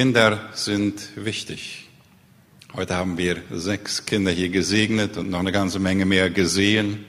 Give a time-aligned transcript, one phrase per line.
[0.00, 1.86] Kinder sind wichtig.
[2.74, 7.04] Heute haben wir sechs Kinder hier gesegnet und noch eine ganze Menge mehr gesehen.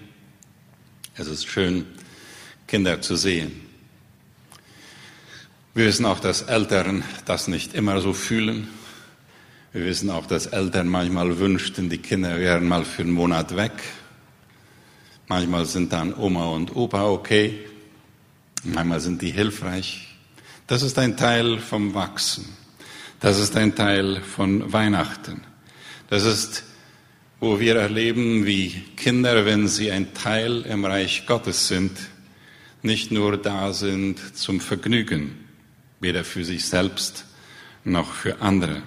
[1.15, 1.85] Es ist schön,
[2.67, 3.61] Kinder zu sehen.
[5.73, 8.67] Wir wissen auch, dass Eltern das nicht immer so fühlen.
[9.71, 13.71] Wir wissen auch, dass Eltern manchmal wünschten, die Kinder wären mal für einen Monat weg.
[15.29, 17.57] Manchmal sind dann Oma und Opa okay.
[18.65, 20.13] Manchmal sind die hilfreich.
[20.67, 22.59] Das ist ein Teil vom Wachsen.
[23.21, 25.43] Das ist ein Teil von Weihnachten.
[26.09, 26.63] Das ist,
[27.39, 31.91] wo wir erleben, wie Kinder, wenn sie ein Teil im Reich Gottes sind,
[32.81, 35.37] nicht nur da sind zum Vergnügen,
[35.99, 37.25] weder für sich selbst
[37.83, 38.81] noch für andere.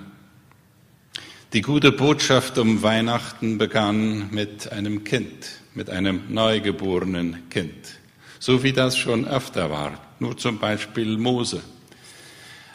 [1.53, 8.01] Die gute Botschaft um Weihnachten begann mit einem Kind, mit einem neugeborenen Kind,
[8.41, 11.63] so wie das schon öfter war, nur zum Beispiel Mose.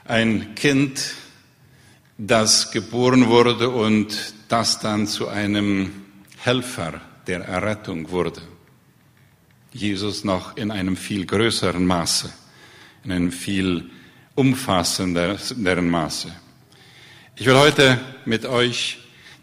[0.06, 1.16] Ein Kind,
[2.22, 6.04] das geboren wurde und das dann zu einem
[6.38, 8.42] Helfer der Errettung wurde.
[9.72, 12.30] Jesus noch in einem viel größeren Maße,
[13.06, 13.90] in einem viel
[14.36, 16.36] umfassenderen Maße.
[17.38, 18.98] Ich will heute mit euch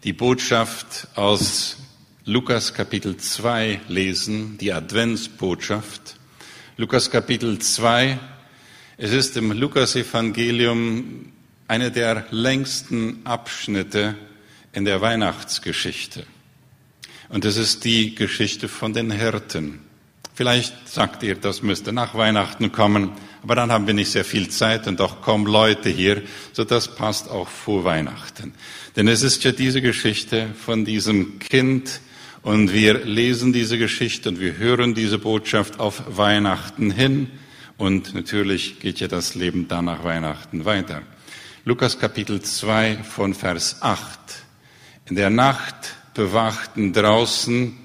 [0.05, 1.79] die Botschaft aus
[2.27, 6.17] Lukas Kapitel 2 lesen, die Adventsbotschaft.
[6.77, 8.19] Lukas Kapitel 2,
[8.99, 11.33] es ist im Lukas-Evangelium
[11.69, 14.15] einer der längsten Abschnitte
[14.73, 16.25] in der Weihnachtsgeschichte.
[17.29, 19.81] Und es ist die Geschichte von den Hirten.
[20.35, 24.49] Vielleicht sagt ihr, das müsste nach Weihnachten kommen, aber dann haben wir nicht sehr viel
[24.49, 26.23] Zeit und auch kaum Leute hier,
[26.53, 28.53] so das passt auch vor Weihnachten.
[28.97, 32.01] Denn es ist ja diese Geschichte von diesem Kind
[32.43, 37.31] und wir lesen diese Geschichte und wir hören diese Botschaft auf Weihnachten hin
[37.79, 41.03] und natürlich geht ja das Leben dann nach Weihnachten weiter.
[41.69, 44.01] Lukas Kapitel 2 von Vers 8.
[45.07, 47.77] In der Nacht bewachten draußen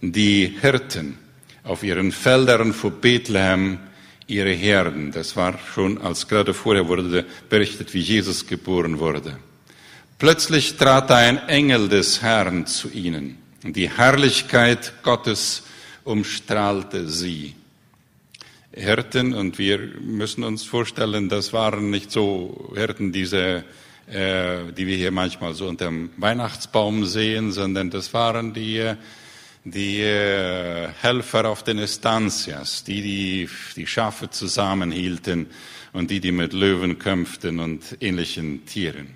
[0.00, 1.18] die Hirten
[1.64, 3.80] auf ihren Feldern vor Bethlehem
[4.28, 5.10] ihre Herden.
[5.10, 9.36] Das war schon, als gerade vorher wurde berichtet, wie Jesus geboren wurde.
[10.18, 15.64] Plötzlich trat ein Engel des Herrn zu ihnen und die Herrlichkeit Gottes
[16.04, 17.56] umstrahlte sie.
[18.76, 23.64] Hirten und wir müssen uns vorstellen, das waren nicht so Hirten, diese,
[24.08, 28.94] äh, die wir hier manchmal so unter dem Weihnachtsbaum sehen, sondern das waren die,
[29.62, 35.46] die äh, Helfer auf den Estancias, die, die die Schafe zusammenhielten
[35.92, 39.14] und die, die mit Löwen kämpften und ähnlichen Tieren.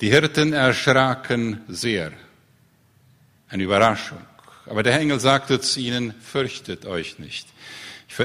[0.00, 2.12] Die Hirten erschraken sehr.
[3.48, 4.18] Eine Überraschung.
[4.66, 7.46] Aber der Engel sagte zu ihnen, fürchtet euch nicht.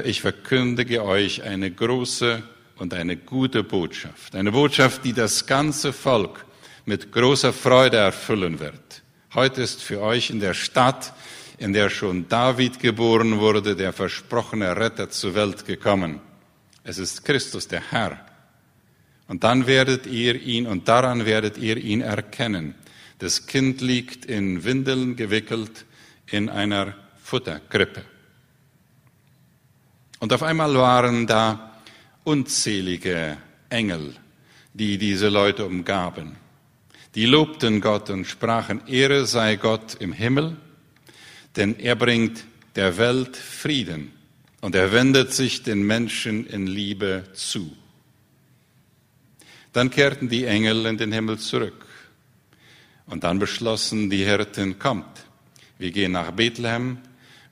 [0.04, 2.42] Ich verkündige euch eine große
[2.76, 4.36] und eine gute Botschaft.
[4.36, 6.46] Eine Botschaft, die das ganze Volk
[6.84, 9.02] mit großer Freude erfüllen wird.
[9.34, 11.12] Heute ist für euch in der Stadt,
[11.58, 16.20] in der schon David geboren wurde, der versprochene Retter zur Welt gekommen.
[16.84, 18.24] Es ist Christus, der Herr.
[19.26, 22.76] Und dann werdet ihr ihn, und daran werdet ihr ihn erkennen.
[23.18, 25.84] Das Kind liegt in Windeln gewickelt
[26.26, 28.04] in einer Futterkrippe.
[30.20, 31.80] Und auf einmal waren da
[32.24, 33.38] unzählige
[33.70, 34.14] Engel,
[34.74, 36.36] die diese Leute umgaben.
[37.14, 40.56] Die lobten Gott und sprachen, Ehre sei Gott im Himmel,
[41.56, 42.44] denn er bringt
[42.76, 44.12] der Welt Frieden
[44.60, 47.74] und er wendet sich den Menschen in Liebe zu.
[49.72, 51.86] Dann kehrten die Engel in den Himmel zurück.
[53.06, 55.26] Und dann beschlossen die Hirten, kommt,
[55.78, 56.98] wir gehen nach Bethlehem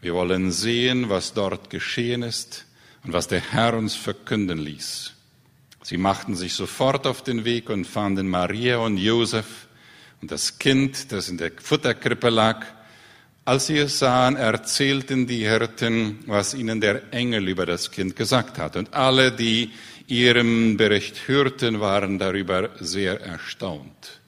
[0.00, 2.66] wir wollen sehen, was dort geschehen ist
[3.04, 5.14] und was der Herr uns verkünden ließ.
[5.82, 9.66] Sie machten sich sofort auf den Weg und fanden Maria und Josef
[10.20, 12.66] und das Kind, das in der Futterkrippe lag.
[13.44, 18.58] Als sie es sahen, erzählten die Hirten, was ihnen der Engel über das Kind gesagt
[18.58, 18.76] hat.
[18.76, 19.70] Und alle, die
[20.06, 24.20] ihrem Bericht hörten, waren darüber sehr erstaunt.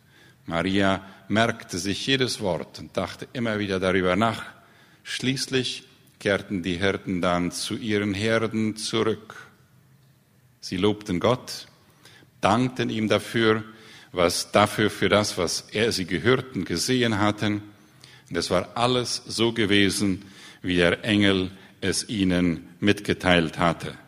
[0.46, 4.42] Maria merkte sich jedes Wort und dachte immer wieder darüber nach
[5.10, 5.82] Schließlich
[6.20, 9.48] kehrten die Hirten dann zu ihren Herden zurück.
[10.60, 11.66] Sie lobten Gott,
[12.40, 13.64] dankten ihm dafür,
[14.12, 17.60] was dafür für das, was er sie gehörten, gesehen hatten.
[18.28, 20.26] Und es war alles so gewesen,
[20.62, 23.98] wie der Engel es ihnen mitgeteilt hatte.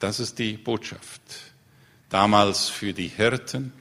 [0.00, 1.22] Das ist die Botschaft.
[2.10, 3.72] Damals für die Hirten,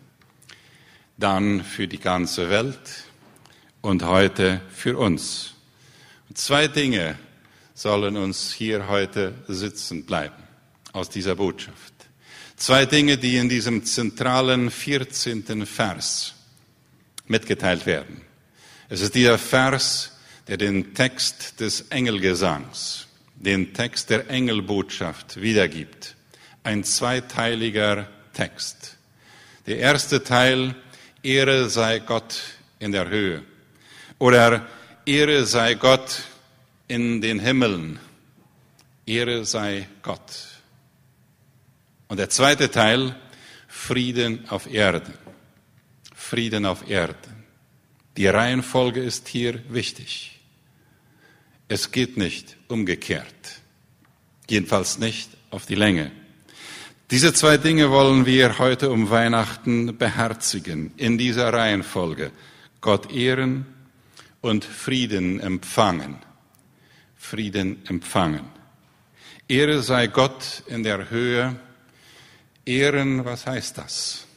[1.18, 3.09] dann für die ganze Welt
[3.82, 5.54] und heute für uns.
[6.34, 7.18] Zwei Dinge
[7.74, 10.44] sollen uns hier heute sitzen bleiben
[10.92, 11.94] aus dieser Botschaft.
[12.56, 15.66] Zwei Dinge, die in diesem zentralen 14.
[15.66, 16.36] Vers
[17.28, 18.22] mitgeteilt werden.
[18.90, 20.18] Es ist dieser Vers,
[20.48, 26.16] der den Text des Engelgesangs, den Text der Engelbotschaft wiedergibt.
[26.64, 28.98] Ein zweiteiliger Text.
[29.68, 30.76] Der erste Teil,
[31.24, 32.42] Ehre sei Gott
[32.80, 33.44] in der Höhe.
[34.20, 34.68] Oder
[35.06, 36.24] Ehre sei Gott
[36.88, 38.00] in den Himmeln.
[39.06, 40.48] Ehre sei Gott.
[42.10, 43.16] Und der zweite Teil,
[43.68, 45.14] Frieden auf Erden.
[46.14, 47.46] Frieden auf Erden.
[48.18, 50.40] Die Reihenfolge ist hier wichtig.
[51.70, 53.62] Es geht nicht umgekehrt.
[54.50, 56.12] Jedenfalls nicht auf die Länge.
[57.12, 62.32] Diese zwei Dinge wollen wir heute um Weihnachten beherzigen, in dieser Reihenfolge.
[62.82, 63.66] Gott ehren
[64.42, 66.18] und Frieden empfangen.
[67.18, 68.46] Frieden empfangen.
[69.48, 71.56] Ehre sei Gott in der Höhe
[72.66, 74.28] Ehren, was heißt das?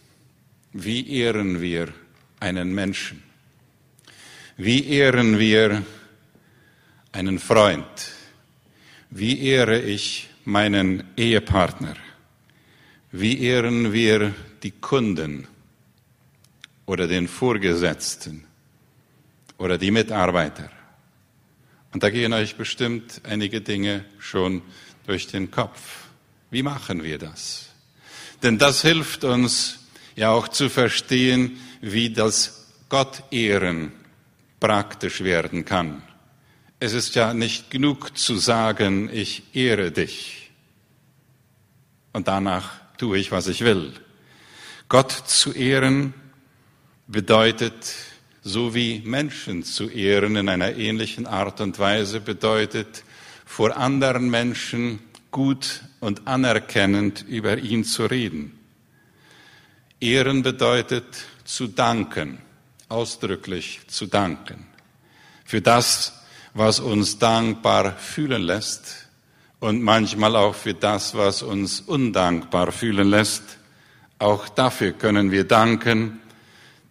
[0.72, 1.92] Wie ehren wir
[2.40, 3.22] einen Menschen?
[4.56, 5.82] Wie ehren wir
[7.12, 8.12] einen Freund?
[9.10, 11.94] Wie ehre ich meinen Ehepartner?
[13.10, 15.46] Wie ehren wir die Kunden
[16.86, 18.46] oder den Vorgesetzten
[19.62, 20.70] oder die Mitarbeiter?
[21.92, 24.62] Und da gehen euch bestimmt einige Dinge schon
[25.06, 26.08] durch den Kopf.
[26.50, 27.66] Wie machen wir das?
[28.42, 29.78] Denn das hilft uns
[30.16, 33.92] ja auch zu verstehen, wie das Gott ehren
[34.58, 36.02] praktisch werden kann.
[36.80, 40.50] Es ist ja nicht genug zu sagen, ich ehre dich
[42.12, 43.92] und danach tue ich, was ich will.
[44.88, 46.14] Gott zu ehren
[47.06, 47.94] bedeutet,
[48.42, 53.04] so wie Menschen zu ehren in einer ähnlichen Art und Weise bedeutet,
[53.44, 54.98] vor anderen Menschen
[55.30, 58.58] gut und anerkennend über ihn zu reden.
[60.00, 61.04] Ehren bedeutet
[61.44, 62.38] zu danken,
[62.88, 64.66] ausdrücklich zu danken,
[65.44, 66.12] für das,
[66.54, 69.08] was uns dankbar fühlen lässt
[69.60, 73.42] und manchmal auch für das, was uns undankbar fühlen lässt.
[74.18, 76.20] Auch dafür können wir danken,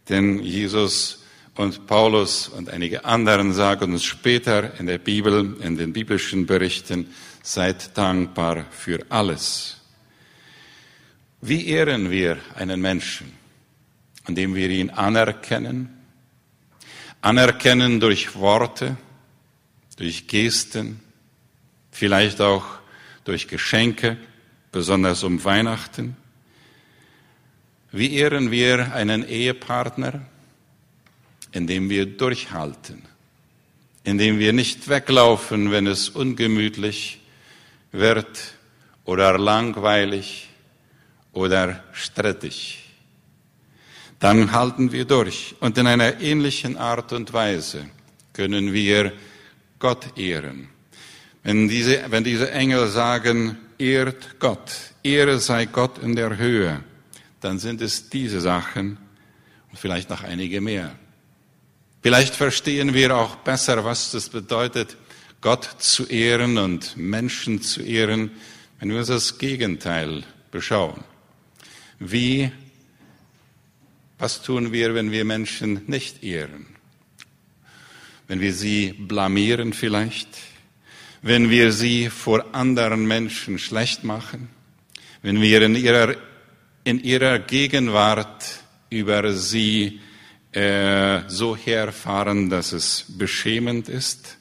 [0.09, 1.20] denn Jesus
[1.55, 7.07] und Paulus und einige anderen sagen uns später in der Bibel, in den biblischen Berichten,
[7.43, 9.77] Seid dankbar für alles.
[11.41, 13.33] Wie ehren wir einen Menschen?
[14.27, 15.89] Indem wir ihn anerkennen.
[17.21, 18.95] Anerkennen durch Worte,
[19.97, 20.99] durch Gesten,
[21.91, 22.63] vielleicht auch
[23.23, 24.17] durch Geschenke,
[24.71, 26.15] besonders um Weihnachten.
[27.91, 30.21] Wie ehren wir einen Ehepartner?
[31.51, 33.03] Indem wir durchhalten,
[34.03, 37.21] indem wir nicht weglaufen, wenn es ungemütlich
[37.91, 38.55] wird
[39.05, 40.49] oder langweilig
[41.33, 42.79] oder strittig.
[44.19, 47.89] Dann halten wir durch und in einer ähnlichen Art und Weise
[48.33, 49.13] können wir
[49.79, 50.69] Gott ehren.
[51.43, 54.71] Wenn diese, wenn diese Engel sagen, ehrt Gott,
[55.03, 56.83] Ehre sei Gott in der Höhe,
[57.39, 58.97] dann sind es diese Sachen
[59.71, 60.95] und vielleicht noch einige mehr.
[62.01, 64.97] Vielleicht verstehen wir auch besser, was das bedeutet,
[65.39, 68.31] Gott zu ehren und Menschen zu ehren,
[68.79, 71.03] wenn wir uns das Gegenteil beschauen.
[71.99, 72.51] Wie,
[74.17, 76.65] was tun wir, wenn wir Menschen nicht ehren?
[78.27, 80.29] Wenn wir sie blamieren vielleicht?
[81.21, 84.49] Wenn wir sie vor anderen Menschen schlecht machen?
[85.21, 86.15] Wenn wir in ihrer,
[86.83, 88.43] in ihrer Gegenwart
[88.89, 89.99] über sie
[90.51, 94.37] äh, so herfahren, dass es beschämend ist?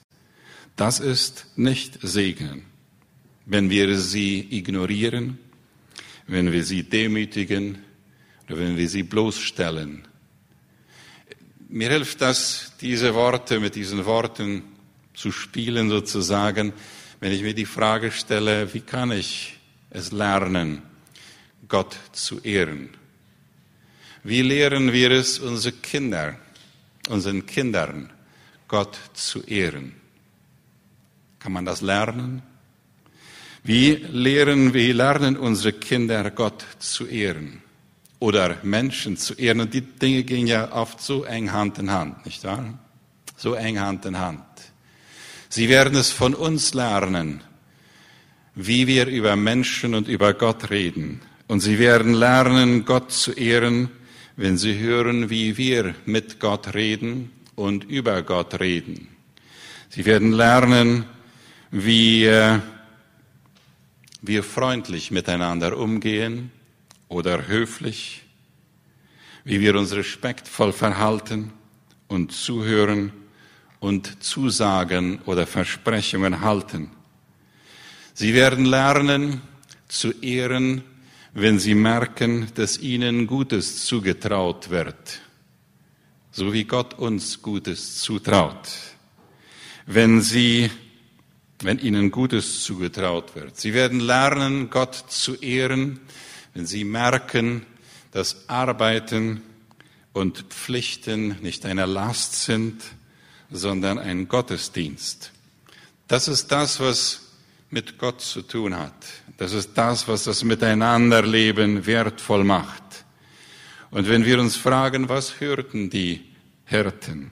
[0.77, 2.65] Das ist nicht Segen,
[3.47, 5.39] wenn wir sie ignorieren,
[6.27, 7.79] wenn wir sie demütigen
[8.47, 10.07] oder wenn wir sie bloßstellen.
[11.69, 14.63] Mir hilft das, diese Worte mit diesen Worten
[15.15, 16.73] zu spielen sozusagen,
[17.21, 19.59] wenn ich mir die Frage stelle, wie kann ich
[19.91, 20.83] es lernen,
[21.69, 22.89] Gott zu ehren?
[24.23, 26.37] Wie lehren wir es unsere Kinder,
[27.09, 28.11] unseren Kindern,
[28.69, 29.95] Gott zu ehren?
[31.39, 32.43] Kann man das lernen?
[33.63, 37.63] Wie lehren, wie lernen unsere Kinder Gott zu ehren
[38.19, 39.61] oder Menschen zu ehren?
[39.61, 42.79] Und die Dinge gehen ja oft so eng Hand in Hand, nicht wahr?
[43.37, 44.45] So eng Hand in Hand.
[45.49, 47.41] Sie werden es von uns lernen,
[48.55, 51.23] wie wir über Menschen und über Gott reden.
[51.49, 53.91] Und sie werden lernen, Gott zu ehren,
[54.41, 59.09] wenn sie hören, wie wir mit Gott reden und über Gott reden.
[59.91, 61.05] Sie werden lernen,
[61.71, 62.27] wie
[64.23, 66.51] wir freundlich miteinander umgehen,
[67.09, 68.23] oder höflich,
[69.45, 71.53] wie wir uns respektvoll verhalten
[72.09, 73.13] und zuhören
[73.79, 76.93] und Zusagen oder Versprechungen halten.
[78.15, 79.43] Sie werden lernen
[79.89, 80.83] zu ehren,
[81.33, 85.21] wenn sie merken, dass ihnen Gutes zugetraut wird,
[86.33, 88.69] so wie Gott uns Gutes zutraut.
[89.87, 90.71] Wenn sie,
[91.63, 93.57] wenn ihnen Gutes zugetraut wird.
[93.59, 96.01] Sie werden lernen, Gott zu ehren,
[96.55, 97.67] wenn sie merken,
[98.13, 99.43] dass Arbeiten
[100.13, 102.83] und Pflichten nicht eine Last sind,
[103.51, 105.33] sondern ein Gottesdienst.
[106.09, 107.30] Das ist das, was
[107.71, 108.95] mit Gott zu tun hat.
[109.39, 112.83] Das ist das, was das Miteinanderleben wertvoll macht.
[113.91, 116.21] Und wenn wir uns fragen, was hörten die
[116.65, 117.31] Hirten?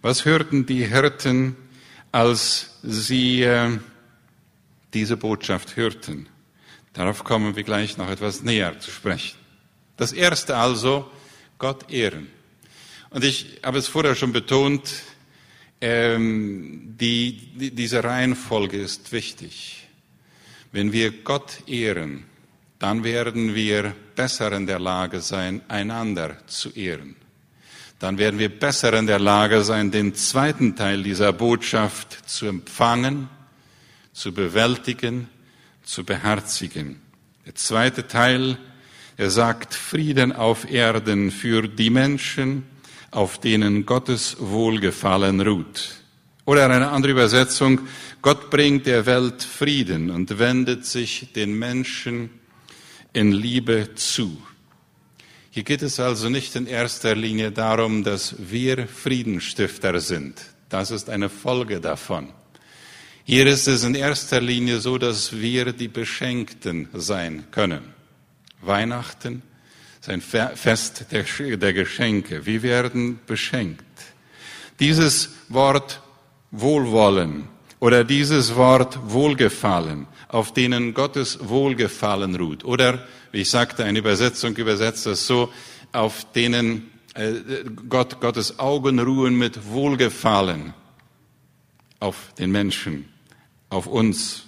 [0.00, 1.56] Was hörten die Hirten,
[2.10, 3.78] als sie äh,
[4.92, 6.28] diese Botschaft hörten?
[6.92, 9.38] Darauf kommen wir gleich noch etwas näher zu sprechen.
[9.96, 11.10] Das erste also,
[11.58, 12.28] Gott ehren.
[13.10, 14.90] Und ich habe es vorher schon betont,
[15.82, 19.88] ähm, die, die, diese Reihenfolge ist wichtig.
[20.70, 22.24] Wenn wir Gott ehren,
[22.78, 27.16] dann werden wir besser in der Lage sein, einander zu ehren.
[27.98, 33.28] Dann werden wir besser in der Lage sein, den zweiten Teil dieser Botschaft zu empfangen,
[34.12, 35.28] zu bewältigen,
[35.82, 37.00] zu beherzigen.
[37.44, 38.56] Der zweite Teil,
[39.16, 42.66] er sagt Frieden auf Erden für die Menschen,
[43.12, 46.02] auf denen Gottes Wohlgefallen ruht.
[46.44, 47.82] Oder eine andere Übersetzung,
[48.20, 52.30] Gott bringt der Welt Frieden und wendet sich den Menschen
[53.12, 54.42] in Liebe zu.
[55.50, 60.40] Hier geht es also nicht in erster Linie darum, dass wir Friedenstifter sind.
[60.70, 62.28] Das ist eine Folge davon.
[63.24, 67.82] Hier ist es in erster Linie so, dass wir die Beschenkten sein können.
[68.62, 69.42] Weihnachten
[70.02, 72.44] sein Fest der Geschenke.
[72.44, 73.84] Wir werden beschenkt.
[74.80, 76.00] Dieses Wort
[76.50, 82.64] Wohlwollen oder dieses Wort Wohlgefallen, auf denen Gottes Wohlgefallen ruht.
[82.64, 85.52] Oder, wie ich sagte, eine Übersetzung übersetzt das so,
[85.92, 87.34] auf denen äh,
[87.88, 90.74] Gott, Gottes Augen ruhen mit Wohlgefallen
[92.00, 93.08] auf den Menschen,
[93.68, 94.46] auf uns,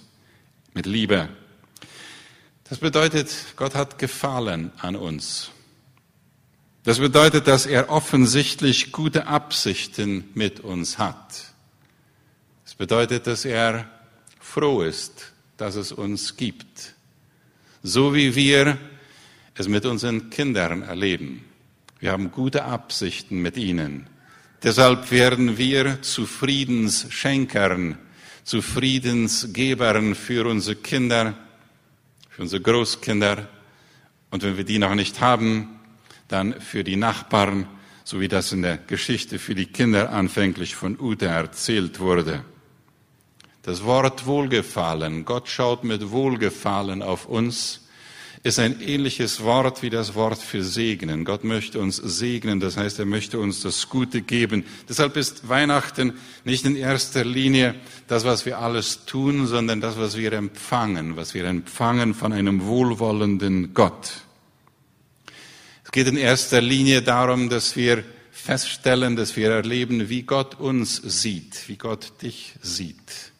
[0.73, 1.29] mit Liebe.
[2.67, 5.51] Das bedeutet, Gott hat Gefallen an uns.
[6.83, 11.53] Das bedeutet, dass er offensichtlich gute Absichten mit uns hat.
[12.63, 13.87] Das bedeutet, dass er
[14.39, 16.95] froh ist, dass es uns gibt.
[17.83, 18.79] So wie wir
[19.53, 21.45] es mit unseren Kindern erleben.
[21.99, 24.07] Wir haben gute Absichten mit ihnen.
[24.63, 27.99] Deshalb werden wir zu Friedensschenkern,
[28.43, 31.35] zu Friedensgebern für unsere Kinder
[32.35, 33.47] für unsere Großkinder.
[34.29, 35.79] Und wenn wir die noch nicht haben,
[36.27, 37.65] dann für die Nachbarn,
[38.03, 42.43] so wie das in der Geschichte für die Kinder anfänglich von Ute erzählt wurde.
[43.61, 47.84] Das Wort Wohlgefallen, Gott schaut mit Wohlgefallen auf uns,
[48.45, 51.25] ist ein ähnliches Wort wie das Wort für segnen.
[51.25, 54.65] Gott möchte uns segnen, das heißt, er möchte uns das Gute geben.
[54.87, 57.73] Deshalb ist Weihnachten nicht in erster Linie
[58.05, 62.67] das, was wir alles tun, sondern das, was wir empfangen, was wir empfangen von einem
[62.67, 64.11] wohlwollenden Gott.
[65.83, 70.97] Es geht in erster Linie darum, dass wir feststellen, dass wir erleben, wie Gott uns
[70.97, 73.31] sieht, wie Gott dich sieht.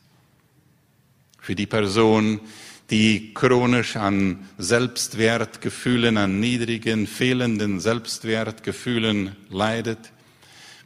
[1.40, 2.40] Für die Person,
[2.90, 10.12] die chronisch an Selbstwertgefühlen, an niedrigen, fehlenden Selbstwertgefühlen leidet,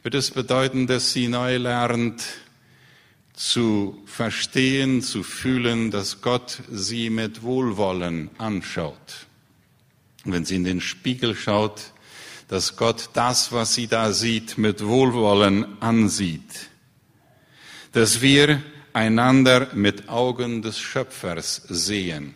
[0.02, 2.22] wird es bedeuten, dass sie neu lernt
[3.34, 9.26] zu verstehen, zu fühlen, dass Gott sie mit Wohlwollen anschaut.
[10.24, 11.92] Und wenn sie in den Spiegel schaut,
[12.48, 16.68] dass Gott das, was sie da sieht, mit Wohlwollen ansieht.
[17.92, 18.60] Dass wir
[18.92, 22.34] einander mit Augen des Schöpfers sehen.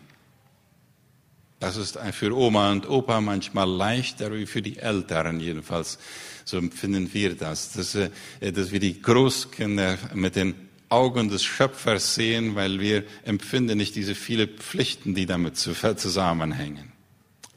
[1.61, 5.99] Das ist für Oma und Opa manchmal leichter wie für die Älteren jedenfalls.
[6.45, 10.55] So empfinden wir das, dass, äh, dass wir die Großkinder mit den
[10.91, 16.94] Augen des Schöpfers sehen, weil wir empfinden nicht diese viele Pflichten, die damit zusammenhängen.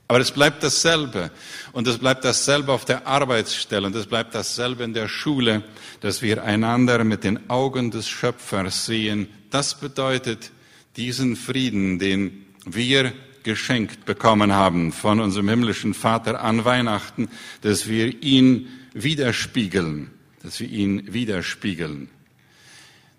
[0.07, 1.31] Aber es bleibt dasselbe.
[1.73, 3.87] Und es bleibt dasselbe auf der Arbeitsstelle.
[3.87, 5.63] Und es bleibt dasselbe in der Schule,
[5.99, 9.27] dass wir einander mit den Augen des Schöpfers sehen.
[9.49, 10.51] Das bedeutet
[10.95, 17.29] diesen Frieden, den wir geschenkt bekommen haben von unserem himmlischen Vater an Weihnachten,
[17.61, 20.11] dass wir ihn widerspiegeln,
[20.43, 22.09] dass wir ihn widerspiegeln.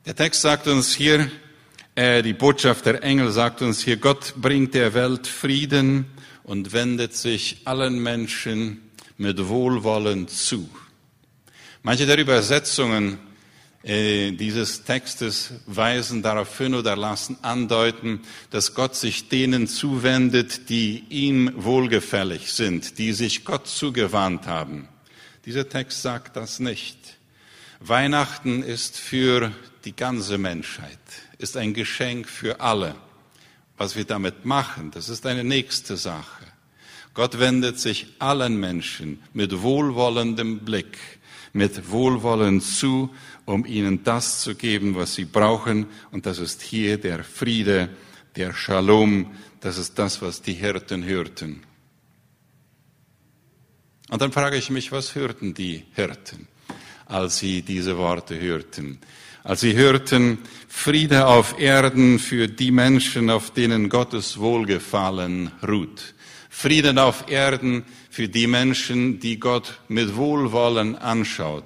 [0.05, 1.31] Der Text sagt uns hier,
[1.95, 6.07] äh, die Botschaft der Engel sagt uns hier, Gott bringt der Welt Frieden
[6.49, 8.81] und wendet sich allen Menschen
[9.19, 10.71] mit Wohlwollen zu.
[11.83, 13.19] Manche der Übersetzungen
[13.83, 21.05] äh, dieses Textes weisen darauf hin oder lassen andeuten, dass Gott sich denen zuwendet, die
[21.11, 24.89] ihm wohlgefällig sind, die sich Gott zugewandt haben.
[25.45, 26.97] Dieser Text sagt das nicht.
[27.81, 29.53] Weihnachten ist für
[29.85, 30.99] die ganze Menschheit,
[31.37, 32.95] ist ein Geschenk für alle.
[33.79, 36.45] Was wir damit machen, das ist eine nächste Sache.
[37.15, 40.99] Gott wendet sich allen Menschen mit wohlwollendem Blick,
[41.53, 43.11] mit Wohlwollen zu,
[43.45, 45.87] um ihnen das zu geben, was sie brauchen.
[46.11, 47.89] Und das ist hier der Friede,
[48.37, 49.33] der Shalom.
[49.61, 51.63] Das ist das, was die Hirten hörten.
[54.11, 56.49] Und dann frage ich mich, was hörten die Hirten,
[57.07, 58.99] als sie diese Worte hörten?
[59.49, 60.37] Als sie hörten,
[60.69, 66.13] Friede auf Erden für die Menschen, auf denen Gottes Wohlgefallen ruht.
[66.51, 71.65] Frieden auf Erden für die Menschen, die Gott mit Wohlwollen anschaut.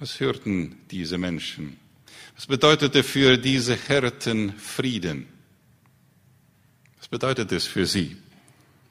[0.00, 1.76] Was hörten diese Menschen?
[2.34, 5.28] Was bedeutete für diese Hirten Frieden?
[6.98, 8.16] Was bedeutet es für sie?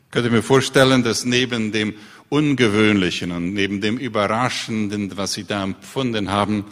[0.06, 1.96] Ich könnte mir vorstellen, dass neben dem
[2.30, 6.64] Ungewöhnlichen und neben dem Überraschenden, was sie da empfunden haben,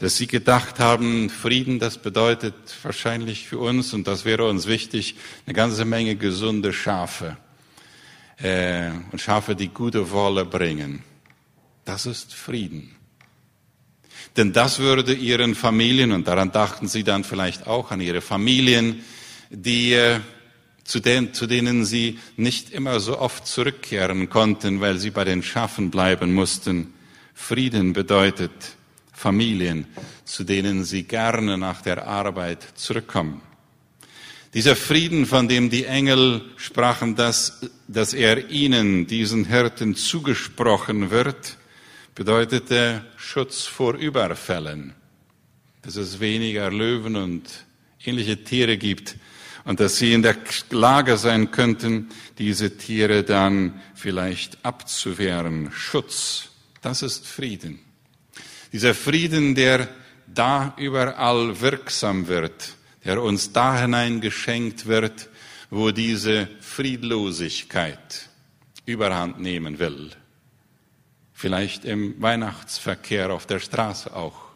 [0.00, 5.14] dass sie gedacht haben, Frieden, das bedeutet wahrscheinlich für uns, und das wäre uns wichtig,
[5.46, 7.36] eine ganze Menge gesunde Schafe.
[8.38, 11.04] Äh, und Schafe, die gute Wolle bringen.
[11.84, 12.96] Das ist Frieden.
[14.38, 19.04] Denn das würde ihren Familien, und daran dachten sie dann vielleicht auch an ihre Familien,
[19.50, 20.20] die, äh,
[20.82, 25.42] zu, den, zu denen sie nicht immer so oft zurückkehren konnten, weil sie bei den
[25.42, 26.94] Schafen bleiben mussten.
[27.34, 28.50] Frieden bedeutet,
[29.20, 29.86] Familien,
[30.24, 33.42] zu denen sie gerne nach der Arbeit zurückkommen.
[34.54, 41.58] Dieser Frieden, von dem die Engel sprachen, dass, dass er ihnen, diesen Hirten, zugesprochen wird,
[42.14, 44.94] bedeutete Schutz vor Überfällen,
[45.82, 47.42] dass es weniger Löwen und
[48.02, 49.16] ähnliche Tiere gibt
[49.66, 50.38] und dass sie in der
[50.70, 55.70] Lage sein könnten, diese Tiere dann vielleicht abzuwehren.
[55.72, 56.48] Schutz,
[56.80, 57.89] das ist Frieden.
[58.72, 59.88] Dieser Frieden, der
[60.26, 65.28] da überall wirksam wird, der uns da hinein geschenkt wird,
[65.70, 68.28] wo diese Friedlosigkeit
[68.86, 70.10] überhand nehmen will.
[71.32, 74.50] Vielleicht im Weihnachtsverkehr auf der Straße auch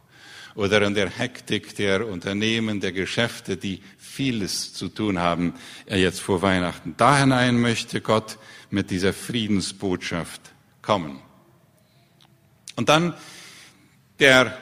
[0.54, 5.54] oder in der Hektik der Unternehmen, der Geschäfte, die vieles zu tun haben,
[5.86, 6.94] er jetzt vor Weihnachten.
[6.96, 8.38] Da hinein möchte Gott
[8.70, 10.40] mit dieser Friedensbotschaft
[10.82, 11.20] kommen.
[12.76, 13.14] Und dann
[14.20, 14.56] der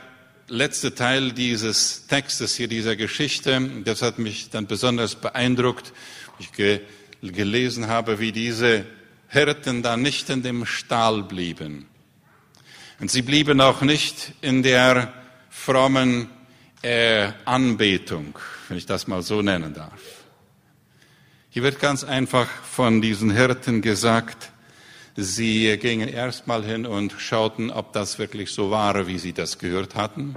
[0.48, 5.92] letzte Teil dieses Textes hier, dieser Geschichte, das hat mich dann besonders beeindruckt.
[6.38, 6.80] Ich ge
[7.22, 8.84] gelesen habe, wie diese
[9.28, 11.86] Hirten da nicht in dem Stall blieben.
[12.98, 15.12] Und sie blieben auch nicht in der
[15.48, 16.28] frommen
[16.82, 18.38] äh, Anbetung,
[18.68, 20.00] wenn ich das mal so nennen darf.
[21.50, 24.51] Hier wird ganz einfach von diesen Hirten gesagt,
[25.16, 29.94] Sie gingen erstmal hin und schauten, ob das wirklich so war, wie sie das gehört
[29.94, 30.36] hatten.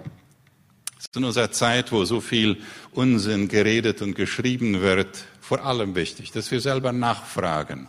[1.15, 2.57] In unserer Zeit, wo so viel
[2.91, 7.87] Unsinn geredet und geschrieben wird, vor allem wichtig, dass wir selber nachfragen.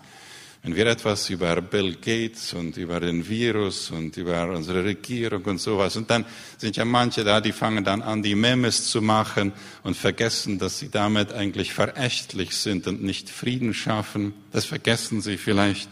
[0.62, 5.58] Wenn wir etwas über Bill Gates und über den Virus und über unsere Regierung und
[5.58, 6.24] sowas, und dann
[6.56, 10.78] sind ja manche da, die fangen dann an, die Memes zu machen und vergessen, dass
[10.78, 14.34] sie damit eigentlich verächtlich sind und nicht Frieden schaffen.
[14.52, 15.88] Das vergessen sie vielleicht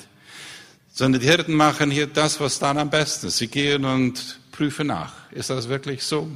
[0.94, 3.38] sondern die Hirten machen hier das, was dann am besten ist.
[3.38, 5.12] Sie gehen und prüfen nach.
[5.32, 6.30] Ist das wirklich so?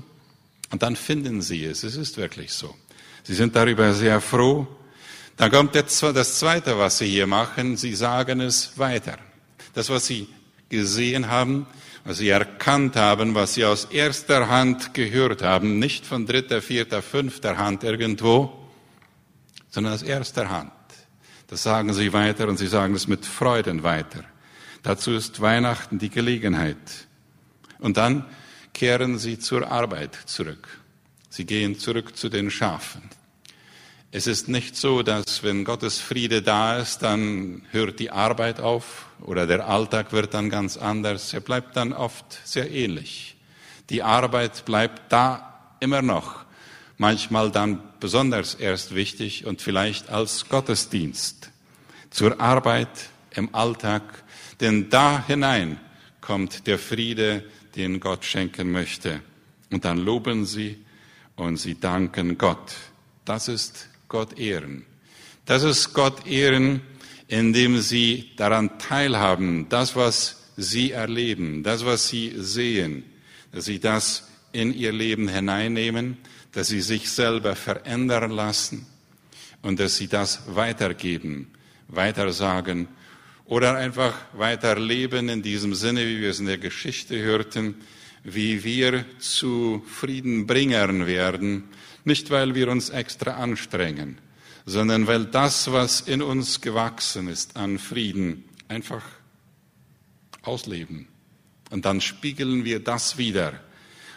[0.71, 1.85] Und dann finden sie es.
[1.85, 2.75] Es ist wirklich so.
[3.23, 4.67] Sie sind darüber sehr froh.
[5.37, 7.77] Dann kommt das Zweite, was sie hier machen.
[7.77, 9.17] Sie sagen es weiter.
[9.75, 10.27] Das, was sie
[10.69, 11.67] gesehen haben,
[12.05, 17.01] was sie erkannt haben, was sie aus erster Hand gehört haben, nicht von dritter, vierter,
[17.01, 18.53] fünfter Hand irgendwo,
[19.71, 20.73] sondern aus erster Hand.
[21.47, 24.25] Das sagen sie weiter und sie sagen es mit Freuden weiter.
[24.83, 26.77] Dazu ist Weihnachten die Gelegenheit.
[27.79, 28.25] Und dann
[28.73, 30.69] kehren sie zur Arbeit zurück.
[31.29, 33.03] Sie gehen zurück zu den Schafen.
[34.11, 39.07] Es ist nicht so, dass wenn Gottes Friede da ist, dann hört die Arbeit auf
[39.21, 41.35] oder der Alltag wird dann ganz anders.
[41.35, 43.37] Er bleibt dann oft sehr ähnlich.
[43.91, 46.45] Die Arbeit bleibt da immer noch.
[46.97, 51.51] Manchmal dann besonders erst wichtig und vielleicht als Gottesdienst.
[52.11, 52.89] Zur Arbeit
[53.33, 54.03] im Alltag
[54.61, 55.79] denn da hinein
[56.21, 57.45] kommt der Friede,
[57.77, 59.21] den Gott schenken möchte.
[59.71, 60.79] Und dann loben sie
[61.37, 62.75] und sie danken Gott.
[63.25, 64.85] Das ist Gott ehren.
[65.45, 66.81] Das ist Gott ehren,
[67.29, 73.05] indem sie daran teilhaben, das, was sie erleben, das, was sie sehen,
[73.53, 76.19] dass sie das in ihr Leben hineinnehmen,
[76.53, 78.87] dass sie sich selber verändern lassen
[79.63, 81.51] und dass sie das weitergeben,
[81.89, 82.89] weitersagen
[83.49, 87.77] oder einfach weiterleben in diesem Sinne, wie wir es in der Geschichte hörten,
[88.23, 91.65] wie wir zu Friedenbringern werden,
[92.05, 94.19] nicht weil wir uns extra anstrengen,
[94.67, 99.03] sondern weil das, was in uns gewachsen ist an Frieden, einfach
[100.43, 101.09] ausleben.
[101.71, 103.59] Und dann spiegeln wir das wieder,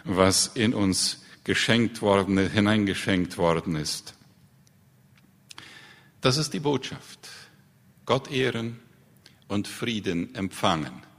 [0.03, 4.13] was in uns geschenkt worden, hineingeschenkt worden ist.
[6.19, 7.29] Das ist die Botschaft.
[8.05, 8.79] Gott ehren
[9.51, 11.10] und Frieden empfangen.